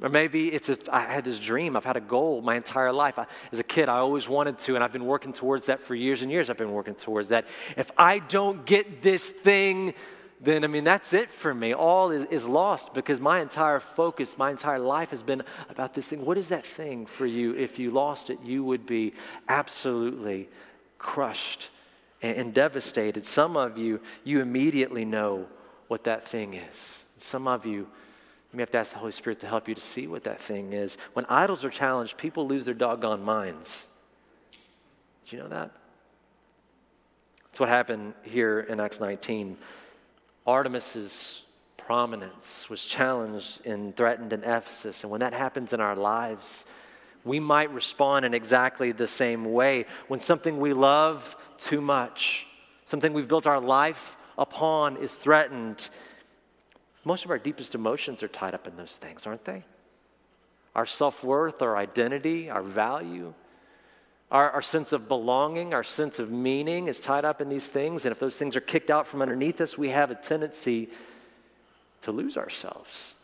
[0.00, 3.18] Or maybe it's a, I had this dream, I've had a goal my entire life.
[3.18, 5.94] I, as a kid, I always wanted to, and I've been working towards that for
[5.94, 6.48] years and years.
[6.48, 7.46] I've been working towards that.
[7.76, 9.94] If I don't get this thing
[10.42, 11.74] then I mean, that's it for me.
[11.74, 16.08] All is, is lost because my entire focus, my entire life has been about this
[16.08, 16.24] thing.
[16.24, 17.54] What is that thing for you?
[17.54, 19.12] If you lost it, you would be
[19.48, 20.48] absolutely
[20.98, 21.68] crushed
[22.22, 23.26] and, and devastated.
[23.26, 25.46] Some of you, you immediately know
[25.88, 27.02] what that thing is.
[27.18, 27.86] Some of you, you
[28.54, 30.72] may have to ask the Holy Spirit to help you to see what that thing
[30.72, 30.96] is.
[31.12, 33.88] When idols are challenged, people lose their doggone minds.
[35.26, 35.70] Did you know that?
[37.44, 39.58] That's what happened here in Acts 19.
[40.50, 41.42] Artemis's
[41.76, 45.04] prominence was challenged and threatened in Ephesus.
[45.04, 46.64] And when that happens in our lives,
[47.24, 49.86] we might respond in exactly the same way.
[50.08, 52.46] When something we love too much,
[52.84, 55.88] something we've built our life upon is threatened,
[57.04, 59.62] most of our deepest emotions are tied up in those things, aren't they?
[60.74, 63.34] Our self worth, our identity, our value.
[64.30, 68.04] Our, our sense of belonging, our sense of meaning is tied up in these things.
[68.04, 70.88] And if those things are kicked out from underneath us, we have a tendency
[72.02, 73.14] to lose ourselves.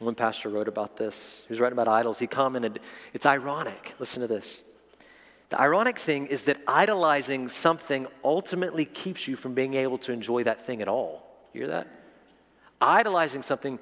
[0.00, 1.42] One pastor wrote about this.
[1.46, 2.18] He was writing about idols.
[2.18, 2.80] He commented,
[3.12, 3.94] It's ironic.
[3.98, 4.60] Listen to this.
[5.50, 10.44] The ironic thing is that idolizing something ultimately keeps you from being able to enjoy
[10.44, 11.26] that thing at all.
[11.52, 11.88] You hear that?
[12.80, 13.78] Idolizing something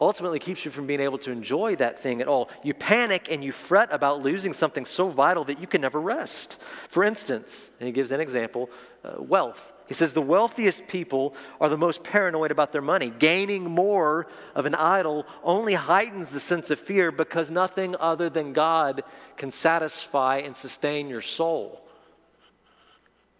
[0.00, 2.48] ultimately keeps you from being able to enjoy that thing at all.
[2.62, 6.58] You panic and you fret about losing something so vital that you can never rest.
[6.88, 8.70] For instance, and he gives an example
[9.04, 9.72] uh, wealth.
[9.88, 13.10] He says the wealthiest people are the most paranoid about their money.
[13.10, 18.52] Gaining more of an idol only heightens the sense of fear because nothing other than
[18.52, 19.02] God
[19.38, 21.80] can satisfy and sustain your soul.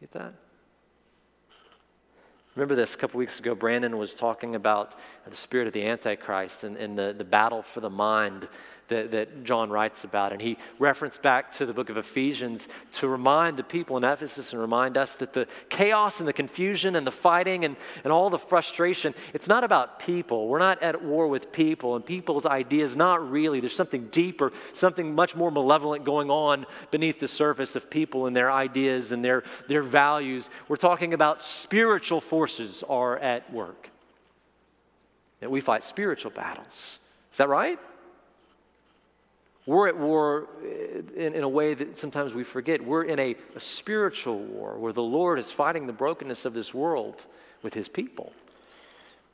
[0.01, 0.33] Get that?
[2.59, 6.65] Remember this a couple weeks ago, Brandon was talking about the spirit of the Antichrist
[6.65, 8.49] and, and the, the battle for the mind
[8.89, 10.33] that, that John writes about.
[10.33, 14.53] And he referenced back to the book of Ephesians to remind the people in Ephesus
[14.53, 18.31] and remind us that the chaos and the confusion and the fighting and, and all
[18.31, 20.49] the frustration, it's not about people.
[20.49, 23.61] We're not at war with people and people's ideas, not really.
[23.61, 28.35] There's something deeper, something much more malevolent going on beneath the surface of people and
[28.35, 30.51] their ideas and their, their values.
[30.69, 33.91] We're talking about spiritual forces are at work.
[35.41, 36.99] That we fight spiritual battles.
[37.33, 37.79] Is that right?
[39.69, 42.83] We're at war eh, in, in, a way that sometimes we forget.
[42.83, 46.73] We're in a, a spiritual war where the Lord is fighting the brokenness of this
[46.73, 47.27] world
[47.63, 48.33] with his people.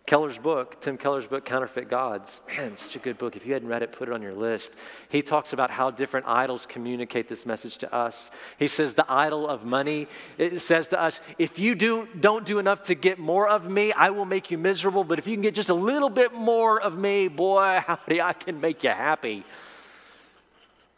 [0.06, 3.36] Keller's book, Tim Keller's book, Counterfeit Gods, man, such a good book.
[3.36, 4.72] If you hadn't read it, put it on your list.
[5.08, 8.32] He talks about how different idols communicate this message to us.
[8.58, 12.58] He says the idol of money, it says to us, if you do, don't do
[12.58, 15.04] enough to get more of me, I will make you miserable.
[15.04, 18.32] But if you can get just a little bit more of me, boy, howdy, I
[18.32, 19.44] can make you happy.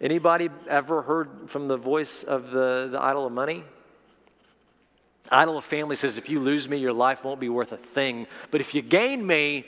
[0.01, 3.65] Anybody ever heard from the voice of the, the idol of money?
[5.31, 8.27] Idol of family says, if you lose me, your life won't be worth a thing.
[8.51, 9.65] But if you gain me,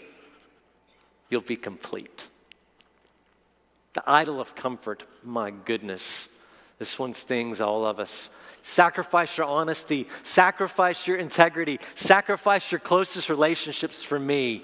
[1.31, 2.29] you'll be complete.
[3.95, 6.29] The idol of comfort, my goodness.
[6.79, 8.29] This one stings all of us.
[8.63, 14.63] Sacrifice your honesty, sacrifice your integrity, sacrifice your closest relationships for me,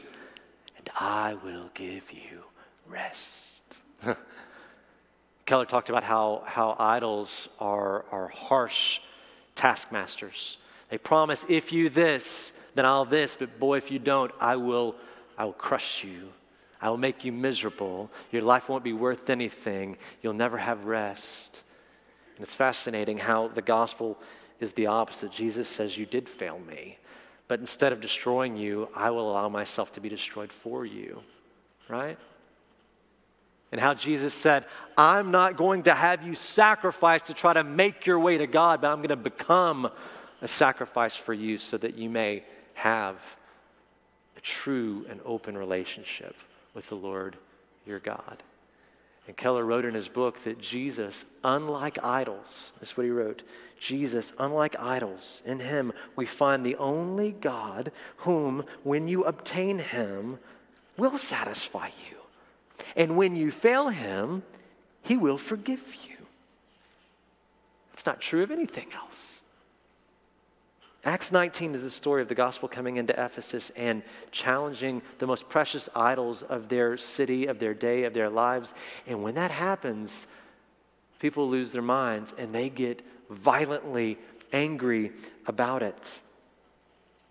[0.77, 2.43] and I will give you
[2.87, 3.31] rest.
[5.47, 9.01] Keller talked about how, how idols are, are harsh
[9.55, 10.59] taskmasters.
[10.89, 14.97] They promise, if you this, then I'll this, but boy, if you don't, I will,
[15.37, 16.29] I will crush you.
[16.81, 18.11] I will make you miserable.
[18.31, 19.97] Your life won't be worth anything.
[20.23, 21.63] You'll never have rest.
[22.37, 24.19] And it's fascinating how the gospel
[24.61, 25.31] is the opposite.
[25.31, 26.99] Jesus says, You did fail me,
[27.49, 31.23] but instead of destroying you, I will allow myself to be destroyed for you.
[31.89, 32.19] Right?
[33.75, 34.67] And how Jesus said,
[34.97, 38.81] I'm not going to have you sacrifice to try to make your way to God,
[38.81, 39.91] but I'm going to become
[40.41, 42.45] a sacrifice for you so that you may
[42.75, 43.17] have
[44.37, 46.37] a true and open relationship
[46.73, 47.37] with the Lord
[47.85, 48.45] your God.
[49.27, 53.43] And Keller wrote in his book that Jesus, unlike idols, this is what he wrote
[53.81, 60.39] Jesus, unlike idols, in him we find the only God whom, when you obtain him,
[60.97, 62.14] will satisfy you.
[62.97, 64.43] And when you fail him,
[65.03, 66.17] he will forgive you.
[67.93, 69.41] It's not true of anything else.
[71.05, 75.51] Acts 19 is the story of the gospel coming into Ephesus and challenging the most
[75.51, 78.73] precious idols of their city, of their day, of their lives.
[79.07, 80.27] And when that happens,
[81.19, 84.17] people lose their minds and they get violently
[84.53, 85.13] angry
[85.47, 86.21] about it.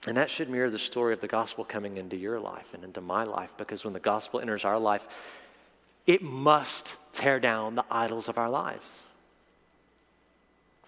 [0.06, 3.00] And that should mirror the story of the gospel coming into your life and into
[3.00, 5.06] my life because when the gospel enters our life,
[6.06, 9.04] it must tear down the idols of our lives.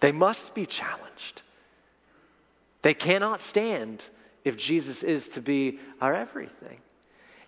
[0.00, 1.42] They must be challenged.
[2.82, 4.02] They cannot stand
[4.44, 6.78] if Jesus is to be our everything.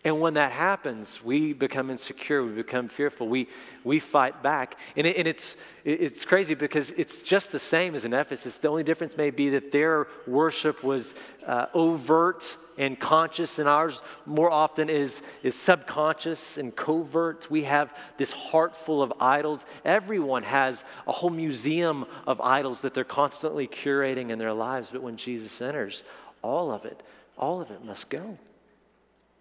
[0.08, 3.46] And when that happens, we become insecure, we become fearful, we,
[3.84, 4.78] we fight back.
[4.96, 5.54] And, it, and it's,
[5.84, 8.56] it's crazy because it's just the same as in Ephesus.
[8.56, 11.14] The only difference may be that their worship was
[11.46, 17.50] uh, overt and conscious, and ours more often is, is subconscious and covert.
[17.50, 19.66] We have this heart full of idols.
[19.84, 25.02] Everyone has a whole museum of idols that they're constantly curating in their lives, but
[25.02, 26.02] when Jesus enters,
[26.40, 27.02] all of it,
[27.36, 28.38] all of it must go.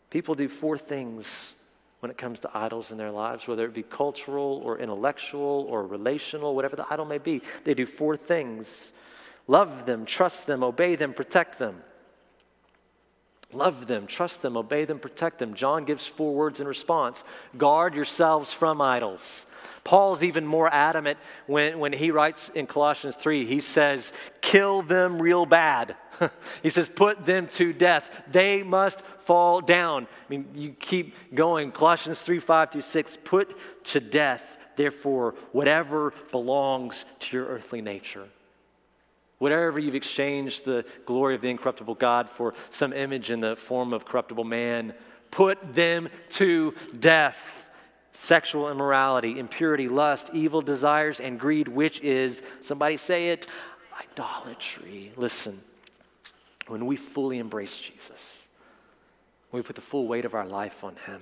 [0.09, 1.53] People do four things
[1.99, 5.85] when it comes to idols in their lives, whether it be cultural or intellectual or
[5.85, 7.41] relational, whatever the idol may be.
[7.63, 8.93] They do four things
[9.47, 11.81] love them, trust them, obey them, protect them.
[13.53, 15.53] Love them, trust them, obey them, protect them.
[15.53, 17.23] John gives four words in response
[17.57, 19.45] guard yourselves from idols.
[19.85, 25.21] Paul's even more adamant when, when he writes in Colossians 3, he says, kill them
[25.21, 25.95] real bad.
[26.63, 28.11] he says, put them to death.
[28.29, 30.03] They must fall down.
[30.03, 31.71] I mean, you keep going.
[31.71, 38.27] Colossians 3 5 through 6, put to death, therefore, whatever belongs to your earthly nature.
[39.39, 43.93] Whatever you've exchanged the glory of the incorruptible God for some image in the form
[43.93, 44.93] of corruptible man,
[45.31, 47.69] put them to death.
[48.13, 53.45] Sexual immorality, impurity, lust, evil desires, and greed, which is, somebody say it,
[53.99, 55.11] idolatry.
[55.15, 55.61] Listen,
[56.65, 58.37] when we fully embrace Jesus,
[59.51, 61.21] when we put the full weight of our life on Him,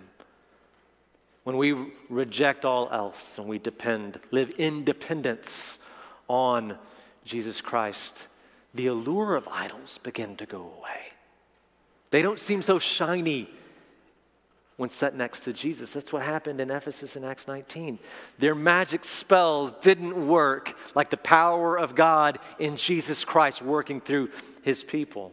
[1.43, 5.79] when we reject all else and we depend, live in dependence
[6.29, 6.77] on
[7.25, 8.27] Jesus Christ,
[8.73, 11.11] the allure of idols begin to go away.
[12.11, 13.49] They don't seem so shiny
[14.77, 15.93] when set next to Jesus.
[15.93, 17.97] That's what happened in Ephesus in Acts 19.
[18.39, 24.29] Their magic spells didn't work like the power of God in Jesus Christ working through
[24.63, 25.31] his people.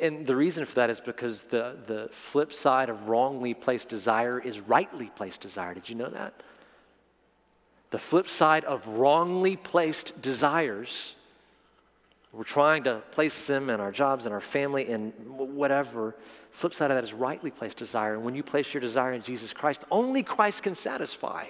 [0.00, 4.38] And the reason for that is because the, the flip side of wrongly placed desire
[4.38, 5.74] is rightly placed desire.
[5.74, 6.34] Did you know that?
[7.92, 11.14] The flip side of wrongly placed desires,
[12.32, 16.16] we're trying to place them in our jobs and our family and whatever.
[16.52, 18.14] Flip side of that is rightly placed desire.
[18.14, 21.48] And when you place your desire in Jesus Christ, only Christ can satisfy.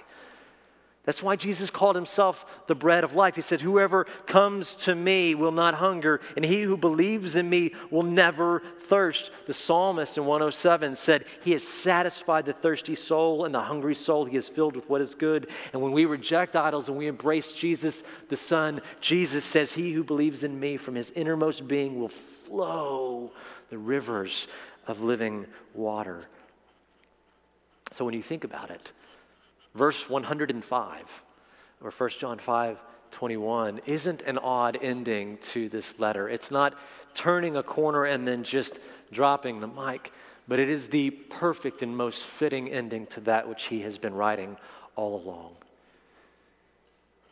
[1.05, 3.35] That's why Jesus called himself the bread of life.
[3.35, 7.73] He said, Whoever comes to me will not hunger, and he who believes in me
[7.91, 9.29] will never thirst.
[9.45, 14.23] The psalmist in 107 said, He has satisfied the thirsty soul, and the hungry soul
[14.23, 15.49] he has filled with what is good.
[15.73, 20.05] And when we reject idols and we embrace Jesus, the Son, Jesus says, He who
[20.05, 23.33] believes in me from his innermost being will flow
[23.69, 24.47] the rivers
[24.87, 26.21] of living water.
[27.91, 28.93] So when you think about it,
[29.75, 31.23] Verse 105,
[31.81, 32.77] or 1 John 5
[33.11, 36.27] 21, isn't an odd ending to this letter.
[36.27, 36.73] It's not
[37.13, 38.79] turning a corner and then just
[39.11, 40.11] dropping the mic,
[40.47, 44.15] but it is the perfect and most fitting ending to that which he has been
[44.15, 44.57] writing
[44.95, 45.55] all along.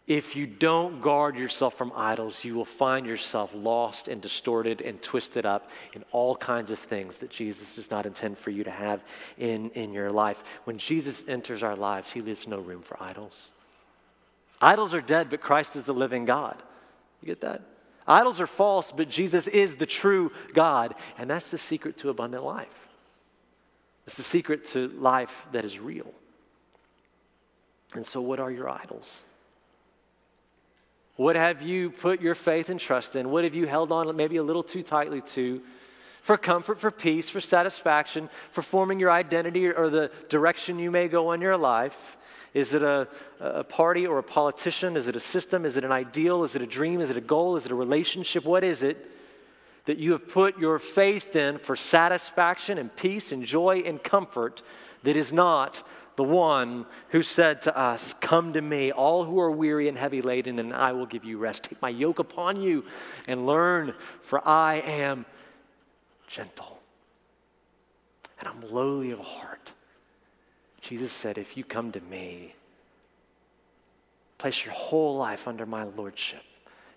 [0.07, 5.01] If you don't guard yourself from idols, you will find yourself lost and distorted and
[5.01, 8.71] twisted up in all kinds of things that Jesus does not intend for you to
[8.71, 9.03] have
[9.37, 10.43] in, in your life.
[10.63, 13.51] When Jesus enters our lives, he leaves no room for idols.
[14.59, 16.61] Idols are dead, but Christ is the living God.
[17.21, 17.61] You get that?
[18.07, 20.95] Idols are false, but Jesus is the true God.
[21.17, 22.89] And that's the secret to abundant life.
[24.07, 26.11] It's the secret to life that is real.
[27.93, 29.23] And so, what are your idols?
[31.15, 33.29] What have you put your faith and trust in?
[33.31, 35.61] What have you held on maybe a little too tightly to
[36.21, 41.07] for comfort, for peace, for satisfaction, for forming your identity or the direction you may
[41.07, 42.17] go in your life?
[42.53, 43.07] Is it a,
[43.39, 44.97] a party or a politician?
[44.97, 45.65] Is it a system?
[45.65, 46.43] Is it an ideal?
[46.43, 47.01] Is it a dream?
[47.01, 47.55] Is it a goal?
[47.55, 48.45] Is it a relationship?
[48.45, 49.09] What is it
[49.85, 54.61] that you have put your faith in for satisfaction and peace and joy and comfort
[55.03, 55.81] that is not
[56.15, 60.21] the one who said to us, Come to me, all who are weary and heavy
[60.21, 61.63] laden, and I will give you rest.
[61.63, 62.83] Take my yoke upon you
[63.27, 65.25] and learn, for I am
[66.27, 66.81] gentle
[68.41, 69.71] and I'm lowly of heart.
[70.81, 72.55] Jesus said, If you come to me,
[74.39, 76.41] place your whole life under my lordship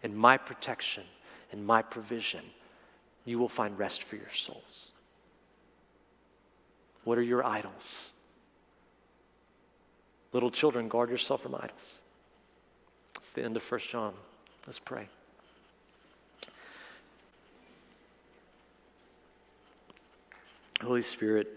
[0.03, 1.05] and my protection
[1.53, 2.41] and my provision,
[3.27, 4.91] you will find rest for your souls.
[7.05, 8.11] What are your idols?
[10.35, 12.01] Little children, guard yourself from idols.
[13.17, 14.13] It's the end of 1 John.
[14.67, 15.07] Let's pray.
[20.83, 21.49] Holy Spirit,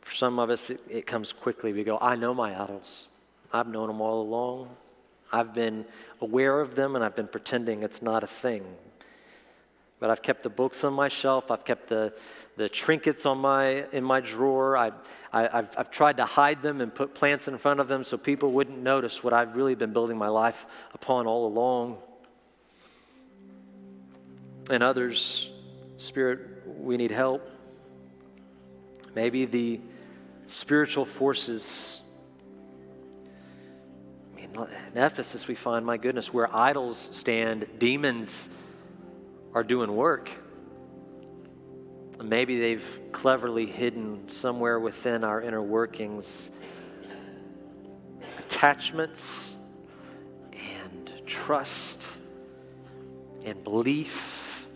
[0.00, 1.74] for some of us, it, it, comes quickly.
[1.74, 3.08] We go, I know my idols.
[3.52, 4.70] I've known them all along.
[5.30, 5.84] I've been
[6.22, 8.64] aware of them and I've been pretending it's not a thing.
[10.00, 11.50] But I've kept the books on my shelf.
[11.50, 12.12] I've kept the,
[12.56, 14.76] the trinkets on my, in my drawer.
[14.76, 14.92] I,
[15.32, 18.16] I, have I've tried to hide them and put plants in front of them so
[18.16, 21.98] people wouldn't notice what I've really been building my life upon all along.
[24.70, 25.50] And others,
[25.96, 27.48] Spirit, we need help.
[29.16, 29.80] Maybe the
[30.46, 32.00] spiritual forces.
[34.32, 34.50] I mean,
[34.94, 38.48] in Ephesus, we find, my goodness, where idols stand, demons
[39.58, 40.30] are doing work.
[42.22, 46.52] Maybe they've cleverly hidden somewhere within our inner workings
[48.38, 49.56] attachments
[50.52, 52.06] and trust
[53.44, 54.68] and belief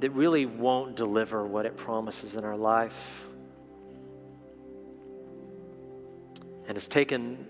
[0.00, 3.26] that really won't deliver what it promises in our life.
[6.68, 7.46] And has taken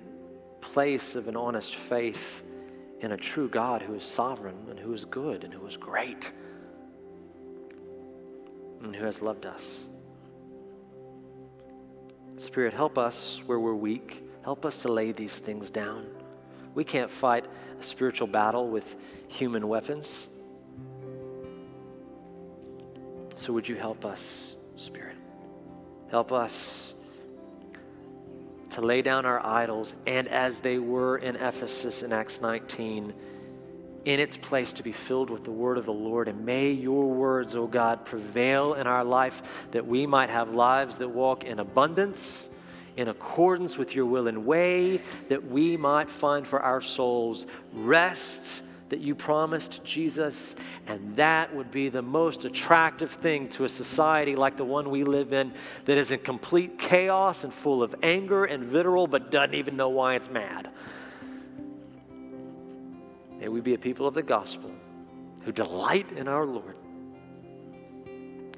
[0.60, 2.43] place of an honest faith
[3.04, 6.32] in a true God who is sovereign and who is good and who is great
[8.82, 9.84] and who has loved us.
[12.38, 14.24] Spirit, help us where we're weak.
[14.42, 16.06] Help us to lay these things down.
[16.74, 17.44] We can't fight
[17.78, 18.96] a spiritual battle with
[19.28, 20.26] human weapons.
[23.36, 25.16] So, would you help us, Spirit?
[26.10, 26.94] Help us
[28.74, 33.14] to lay down our idols, and as they were in Ephesus in Acts 19,
[34.04, 36.26] in its place to be filled with the word of the Lord.
[36.26, 40.50] And may your words, O oh God, prevail in our life that we might have
[40.50, 42.48] lives that walk in abundance,
[42.96, 48.63] in accordance with your will and way, that we might find for our souls rest
[48.90, 50.54] that you promised Jesus,
[50.86, 55.04] and that would be the most attractive thing to a society like the one we
[55.04, 55.52] live in
[55.86, 59.88] that is in complete chaos and full of anger and vitriol, but doesn't even know
[59.88, 60.70] why it's mad.
[63.38, 64.70] May we be a people of the gospel
[65.42, 66.76] who delight in our Lord,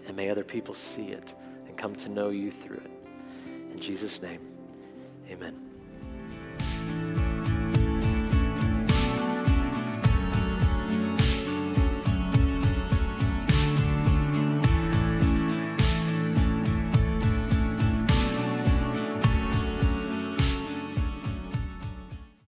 [0.07, 1.35] and may other people see it
[1.67, 2.91] and come to know you through it.
[3.73, 4.41] In Jesus' name,
[5.31, 5.66] amen.